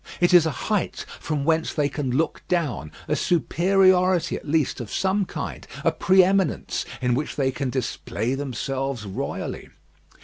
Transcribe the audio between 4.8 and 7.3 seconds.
of some kind; a pre eminence in